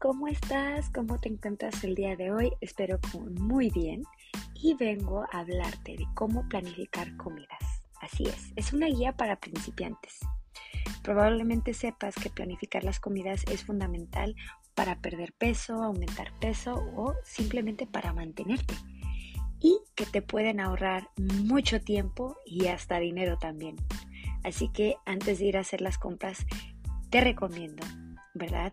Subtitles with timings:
[0.00, 0.88] ¿cómo estás?
[0.88, 2.52] ¿Cómo te encuentras el día de hoy?
[2.62, 2.98] Espero
[3.38, 4.02] muy bien
[4.54, 7.82] y vengo a hablarte de cómo planificar comidas.
[8.00, 10.20] Así es, es una guía para principiantes.
[11.02, 14.34] Probablemente sepas que planificar las comidas es fundamental
[14.74, 18.74] para perder peso, aumentar peso o simplemente para mantenerte.
[19.60, 21.10] Y que te pueden ahorrar
[21.44, 23.76] mucho tiempo y hasta dinero también.
[24.44, 26.46] Así que antes de ir a hacer las compras,
[27.10, 27.84] te recomiendo,
[28.32, 28.72] ¿verdad?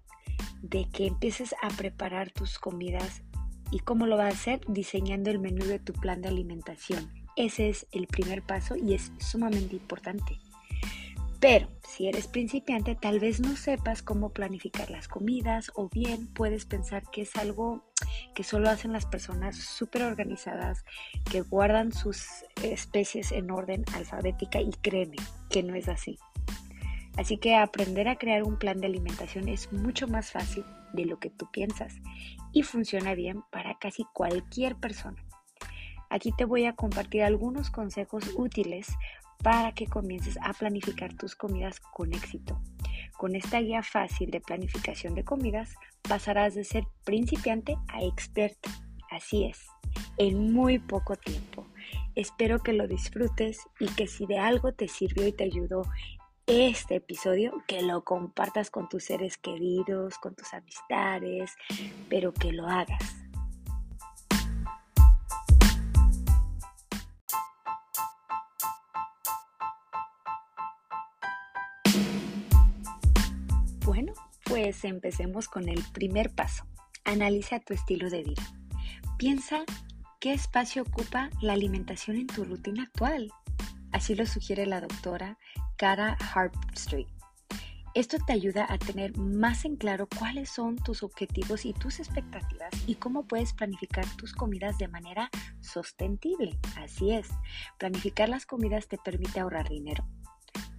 [0.61, 3.23] De que empieces a preparar tus comidas
[3.71, 7.11] y cómo lo vas a hacer diseñando el menú de tu plan de alimentación.
[7.35, 10.39] Ese es el primer paso y es sumamente importante.
[11.39, 16.65] Pero si eres principiante, tal vez no sepas cómo planificar las comidas o bien puedes
[16.65, 17.83] pensar que es algo
[18.33, 20.83] que solo hacen las personas súper organizadas,
[21.29, 22.25] que guardan sus
[22.63, 25.17] especies en orden alfabética y créeme
[25.49, 26.17] que no es así.
[27.17, 31.19] Así que aprender a crear un plan de alimentación es mucho más fácil de lo
[31.19, 31.95] que tú piensas
[32.53, 35.23] y funciona bien para casi cualquier persona.
[36.09, 38.87] Aquí te voy a compartir algunos consejos útiles
[39.43, 42.61] para que comiences a planificar tus comidas con éxito.
[43.17, 45.75] Con esta guía fácil de planificación de comidas
[46.07, 48.69] pasarás de ser principiante a experto.
[49.09, 49.65] Así es,
[50.17, 51.65] en muy poco tiempo.
[52.15, 55.83] Espero que lo disfrutes y que si de algo te sirvió y te ayudó
[56.47, 61.51] este episodio, que lo compartas con tus seres queridos, con tus amistades,
[62.09, 63.27] pero que lo hagas
[73.83, 74.11] Bueno,
[74.43, 76.65] pues empecemos con el primer paso.
[77.05, 78.43] Analiza tu estilo de vida.
[79.17, 79.63] Piensa
[80.19, 83.31] qué espacio ocupa la alimentación en tu rutina actual.
[83.93, 85.37] Así lo sugiere la doctora
[85.77, 86.17] Cara
[86.73, 87.07] Street.
[87.93, 92.69] Esto te ayuda a tener más en claro cuáles son tus objetivos y tus expectativas
[92.85, 95.29] y cómo puedes planificar tus comidas de manera
[95.61, 96.57] sostenible.
[96.77, 97.27] Así es,
[97.77, 100.07] planificar las comidas te permite ahorrar dinero,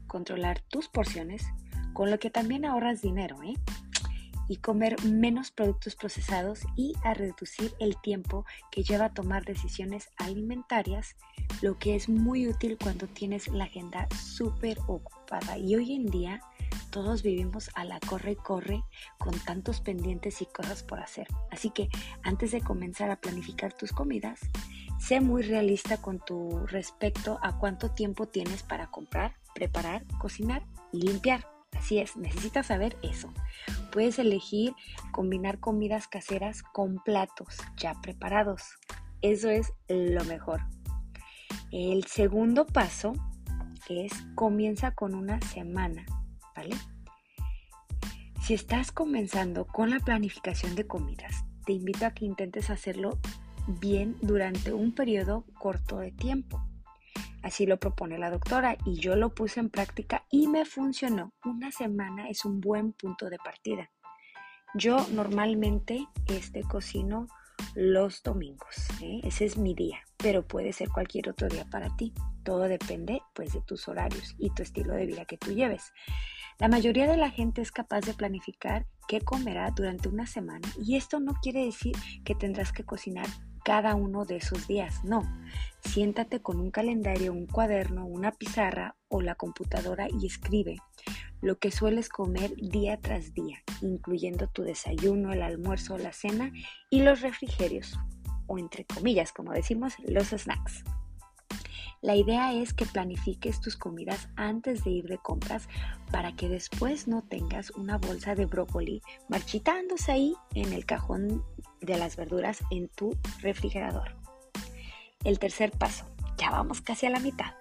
[0.06, 1.44] controlar tus porciones,
[1.92, 3.54] con lo que también ahorras dinero, ¿eh?
[4.48, 10.09] Y comer menos productos procesados y a reducir el tiempo que lleva a tomar decisiones
[10.16, 11.16] alimentarias,
[11.60, 15.58] lo que es muy útil cuando tienes la agenda súper ocupada.
[15.58, 16.41] Y hoy en día
[16.91, 18.84] todos vivimos a la corre y corre
[19.19, 21.26] con tantos pendientes y cosas por hacer.
[21.50, 21.88] Así que
[22.22, 24.41] antes de comenzar a planificar tus comidas,
[24.98, 31.03] sé muy realista con tu respecto a cuánto tiempo tienes para comprar, preparar, cocinar y
[31.03, 31.47] limpiar.
[31.76, 33.32] Así es, necesitas saber eso.
[33.91, 34.75] Puedes elegir
[35.12, 38.62] combinar comidas caseras con platos ya preparados.
[39.22, 40.60] Eso es lo mejor.
[41.71, 43.12] El segundo paso
[43.88, 46.04] es comienza con una semana,
[46.54, 46.76] ¿vale?
[48.43, 53.19] Si estás comenzando con la planificación de comidas, te invito a que intentes hacerlo
[53.66, 56.62] bien durante un periodo corto de tiempo.
[57.43, 61.32] Así lo propone la doctora y yo lo puse en práctica y me funcionó.
[61.44, 63.91] Una semana es un buen punto de partida.
[64.75, 67.26] Yo normalmente este cocino
[67.75, 69.21] los domingos, ¿eh?
[69.25, 72.12] ese es mi día, pero puede ser cualquier otro día para ti.
[72.44, 75.93] Todo depende pues de tus horarios y tu estilo de vida que tú lleves.
[76.59, 80.97] La mayoría de la gente es capaz de planificar qué comerá durante una semana y
[80.97, 81.94] esto no quiere decir
[82.25, 83.26] que tendrás que cocinar
[83.64, 85.22] cada uno de esos días, no.
[85.80, 90.76] Siéntate con un calendario, un cuaderno, una pizarra o la computadora y escribe
[91.41, 96.52] lo que sueles comer día tras día, incluyendo tu desayuno, el almuerzo, la cena
[96.91, 97.98] y los refrigerios,
[98.46, 100.84] o entre comillas, como decimos, los snacks.
[102.00, 105.69] La idea es que planifiques tus comidas antes de ir de compras
[106.12, 111.44] para que después no tengas una bolsa de brócoli marchitándose ahí en el cajón
[111.81, 114.14] de las verduras en tu refrigerador.
[115.25, 116.04] El tercer paso,
[116.37, 117.54] ya vamos casi a la mitad.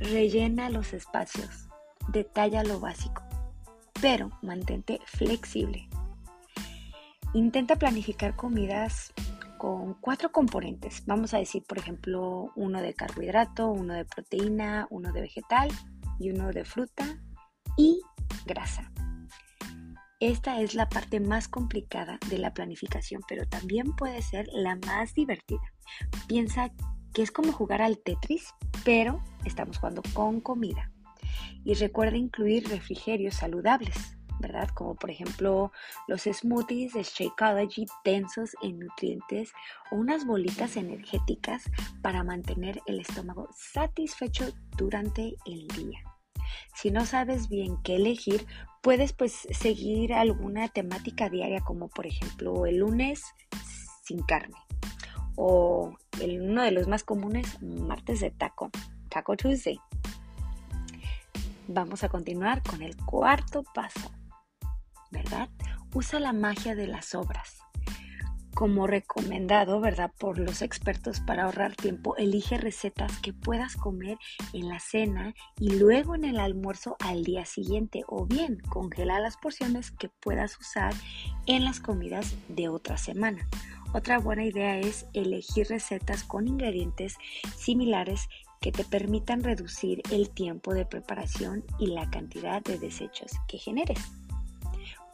[0.00, 1.68] Rellena los espacios,
[2.08, 3.22] detalla lo básico,
[4.02, 5.88] pero mantente flexible.
[7.32, 9.14] Intenta planificar comidas
[9.58, 11.04] con cuatro componentes.
[11.06, 15.68] Vamos a decir, por ejemplo, uno de carbohidrato, uno de proteína, uno de vegetal
[16.18, 17.20] y uno de fruta
[17.76, 18.00] y
[18.46, 18.90] grasa.
[20.18, 25.12] Esta es la parte más complicada de la planificación, pero también puede ser la más
[25.12, 25.72] divertida.
[26.26, 26.70] Piensa
[27.12, 28.54] que es como jugar al Tetris,
[28.84, 30.90] pero estamos jugando con comida.
[31.64, 34.68] Y recuerda incluir refrigerios saludables, ¿verdad?
[34.68, 35.72] Como por ejemplo
[36.08, 39.52] los smoothies de Shakeology densos en nutrientes
[39.90, 41.64] o unas bolitas energéticas
[42.02, 46.00] para mantener el estómago satisfecho durante el día.
[46.74, 48.46] Si no sabes bien qué elegir,
[48.82, 53.22] puedes pues seguir alguna temática diaria como por ejemplo el lunes
[54.04, 54.56] sin carne
[55.36, 58.70] o uno de los más comunes martes de taco,
[59.08, 59.78] Taco Tuesday.
[61.68, 64.10] Vamos a continuar con el cuarto paso,
[65.16, 65.48] ¿verdad?
[65.94, 67.66] Usa la magia de las obras
[68.56, 70.10] como recomendado, ¿verdad?
[70.18, 74.16] Por los expertos para ahorrar tiempo, elige recetas que puedas comer
[74.54, 79.36] en la cena y luego en el almuerzo al día siguiente o bien congela las
[79.36, 80.94] porciones que puedas usar
[81.44, 83.46] en las comidas de otra semana.
[83.92, 87.18] Otra buena idea es elegir recetas con ingredientes
[87.56, 88.26] similares
[88.62, 93.98] que te permitan reducir el tiempo de preparación y la cantidad de desechos que generes.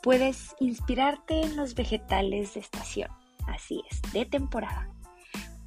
[0.02, 3.10] Puedes inspirarte en los vegetales de estación
[3.46, 4.88] Así es, de temporada.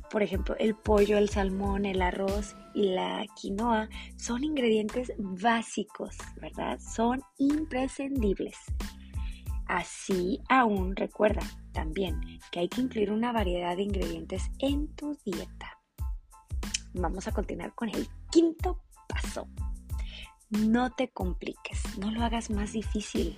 [0.10, 6.80] Por ejemplo, el pollo, el salmón, el arroz y la quinoa son ingredientes básicos, ¿verdad?
[6.80, 8.58] Son imprescindibles.
[9.68, 11.42] Así aún recuerda
[11.74, 12.22] también
[12.52, 15.80] que hay que incluir una variedad de ingredientes en tu dieta.
[16.94, 19.48] Vamos a continuar con el quinto paso.
[20.50, 23.38] No te compliques, no lo hagas más difícil.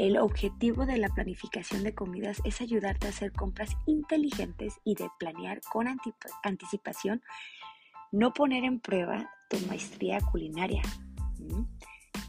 [0.00, 5.10] El objetivo de la planificación de comidas es ayudarte a hacer compras inteligentes y de
[5.18, 5.88] planear con
[6.42, 7.22] anticipación,
[8.10, 10.80] no poner en prueba tu maestría culinaria.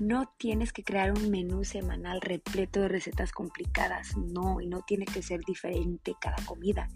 [0.02, 5.06] No tienes que crear un menú semanal repleto de recetas complicadas, no, y no tiene
[5.06, 6.90] que ser diferente cada comida.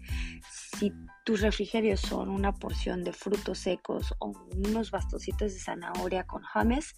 [0.50, 0.92] Si
[1.24, 6.94] tus refrigerios son una porción de frutos secos o unos bastocitos de zanahoria con hummus,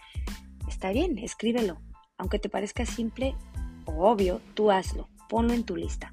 [0.67, 1.81] está bien, escríbelo.
[2.21, 3.37] Aunque te parezca simple,
[3.91, 6.13] obvio, tú hazlo, ponlo en tu lista.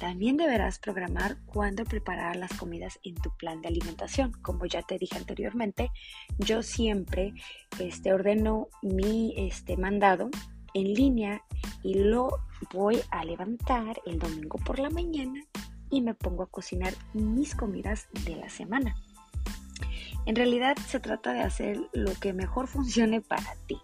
[0.00, 4.32] También deberás programar cuándo preparar las comidas en tu plan de alimentación.
[4.42, 5.90] Como ya te dije anteriormente,
[6.38, 7.34] yo siempre
[7.80, 10.30] este, ordeno mi este, mandado
[10.74, 11.42] en línea
[11.82, 12.30] y lo
[12.72, 15.42] voy a levantar el domingo por la mañana
[15.90, 18.94] y me pongo a cocinar mis comidas de la semana.
[20.26, 23.78] En realidad se trata de hacer lo que mejor funcione para ti.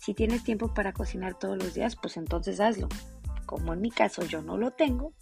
[0.00, 2.88] Si tienes tiempo para cocinar todos los días, pues entonces hazlo.
[3.44, 5.12] Como en mi caso yo no lo tengo,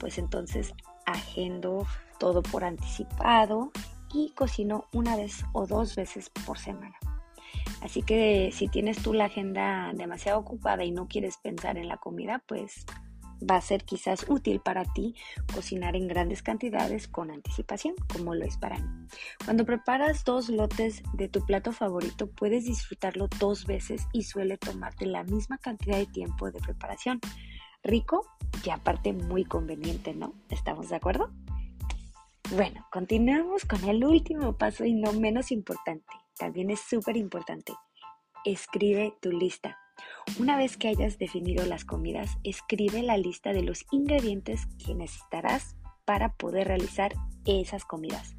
[0.00, 0.72] pues entonces
[1.04, 1.86] agendo
[2.18, 3.70] todo por anticipado
[4.14, 6.96] y cocino una vez o dos veces por semana.
[7.82, 11.98] Así que si tienes tú la agenda demasiado ocupada y no quieres pensar en la
[11.98, 12.86] comida, pues
[13.48, 15.14] va a ser quizás útil para ti
[15.54, 19.06] cocinar en grandes cantidades con anticipación, como lo es para mí.
[19.44, 25.06] Cuando preparas dos lotes de tu plato favorito, puedes disfrutarlo dos veces y suele tomarte
[25.06, 27.20] la misma cantidad de tiempo de preparación.
[27.82, 28.26] Rico
[28.64, 30.34] y aparte muy conveniente, ¿no?
[30.50, 31.30] ¿Estamos de acuerdo?
[32.54, 36.12] Bueno, continuamos con el último paso y no menos importante.
[36.36, 37.72] También es súper importante.
[38.44, 39.81] Escribe tu lista.
[40.38, 45.76] Una vez que hayas definido las comidas, escribe la lista de los ingredientes que necesitarás
[46.04, 47.12] para poder realizar
[47.44, 48.34] esas comidas.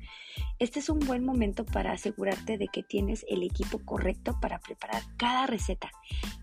[0.60, 5.04] Este es un buen momento para asegurarte de que tienes el equipo correcto para preparar
[5.18, 5.92] cada receta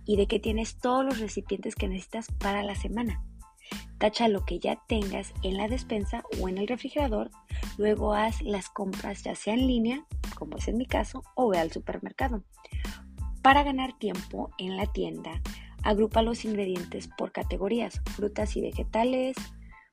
[0.04, 3.22] y de que tienes todos los recipientes que necesitas para la semana.
[3.98, 7.30] Tacha lo que ya tengas en la despensa o en el refrigerador,
[7.76, 11.58] luego haz las compras ya sea en línea, como es en mi caso, o ve
[11.58, 12.42] al supermercado.
[13.42, 15.40] Para ganar tiempo en la tienda,
[15.82, 19.34] agrupa los ingredientes por categorías, frutas y vegetales,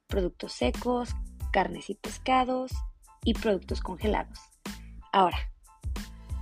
[0.08, 1.16] productos secos,
[1.54, 2.72] carnes y pescados
[3.24, 4.40] y productos congelados.
[5.14, 5.38] Ahora,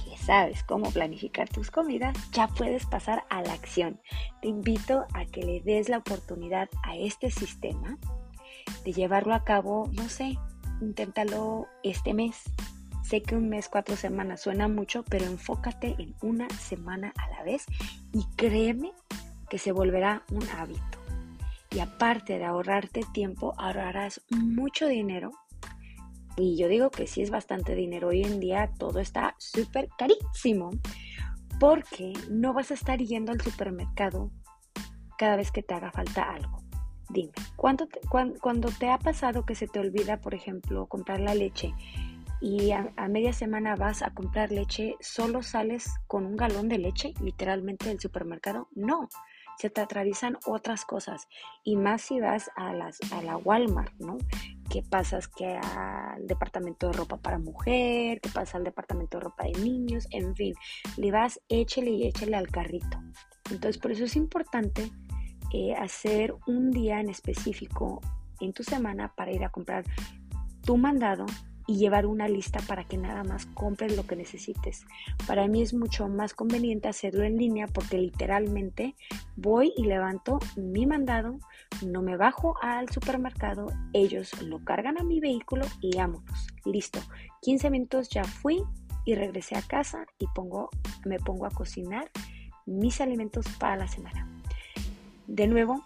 [0.04, 4.02] que sabes cómo planificar tus comidas, ya puedes pasar a la acción.
[4.42, 8.00] Te invito a que le des la oportunidad a este sistema
[8.84, 10.40] de llevarlo a cabo, no sé,
[10.82, 12.42] inténtalo este mes
[13.06, 17.44] Sé que un mes, cuatro semanas suena mucho, pero enfócate en una semana a la
[17.44, 17.68] vez
[18.12, 18.94] y créeme
[19.48, 20.82] que se volverá un hábito.
[21.70, 25.30] Y aparte de ahorrarte tiempo, ahorrarás mucho dinero.
[26.36, 28.08] Y yo digo que sí es bastante dinero.
[28.08, 30.72] Hoy en día todo está súper carísimo.
[31.60, 34.32] Porque no vas a estar yendo al supermercado
[35.20, 36.64] cada vez que te haga falta algo.
[37.10, 37.88] Dime, cuando,
[38.42, 41.72] cuando te ha pasado que se te olvida, por ejemplo, comprar la leche
[42.42, 47.14] y a, media semana vas a comprar leche, solo sales con un galón de leche,
[47.22, 48.68] literalmente del supermercado.
[48.76, 49.10] No,
[49.58, 51.28] se te atraviesan otras cosas.
[51.64, 54.18] Y más si vas a, las, a la Walmart, ¿no?
[54.70, 59.46] ¿Qué pasas que al departamento de ropa para mujer, ¿Qué pasa al departamento de ropa
[59.46, 60.54] de niños, en fin,
[60.98, 63.00] le vas, échele y échele al carrito.
[63.52, 64.92] Entonces, por eso es importante
[65.54, 68.02] eh, hacer un día en específico
[68.42, 69.86] en tu semana para ir a comprar
[70.64, 71.26] tu mandado
[71.68, 74.86] y llevar una lista para que nada más compres lo que necesites.
[75.28, 78.96] Para mí es mucho más conveniente hacerlo en línea porque literalmente
[79.36, 81.40] voy y levanto mi mandado,
[81.86, 86.48] no me bajo al supermercado, ellos lo cargan a mi vehículo y vámonos.
[86.66, 87.00] Listo.
[87.42, 88.64] 15 minutos ya fui
[89.06, 90.70] y regresé a casa y pongo,
[91.06, 92.10] me pongo a cocinar
[92.66, 94.28] mis alimentos para la semana.
[95.28, 95.84] De nuevo,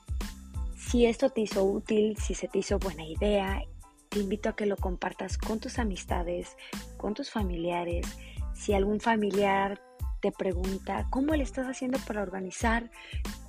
[0.78, 3.62] si esto te hizo útil, si se te hizo buena idea
[4.10, 6.58] te invito a que lo compartas con tus amistades,
[6.98, 8.18] con tus familiares.
[8.54, 9.82] Si algún familiar
[10.20, 12.90] te pregunta cómo le estás haciendo para organizar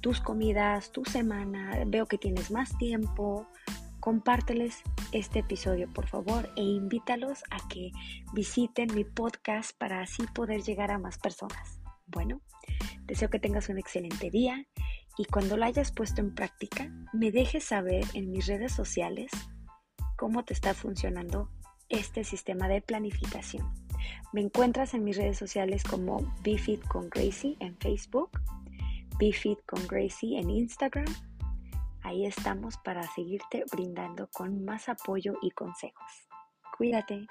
[0.00, 3.46] tus comidas, tu semana, veo que tienes más tiempo,
[3.98, 7.90] compárteles este episodio por favor e invítalos a que
[8.34, 11.80] visiten mi podcast para así poder llegar a más personas.
[12.06, 12.40] Bueno,
[13.02, 14.66] deseo que tengas un excelente día
[15.16, 19.30] y cuando lo hayas puesto en práctica, me dejes saber en mis redes sociales
[20.20, 21.48] cómo te está funcionando
[21.88, 23.72] este sistema de planificación.
[24.34, 28.30] Me encuentras en mis redes sociales como BeFit con Gracie en Facebook,
[29.18, 31.06] BeFit con en Instagram.
[32.02, 36.28] Ahí estamos para seguirte brindando con más apoyo y consejos.
[36.76, 37.26] Cuídate.